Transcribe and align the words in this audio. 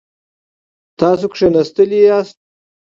تاسو 0.99 1.25
کښیناستی 1.31 1.83
یاست؟ 2.07 2.37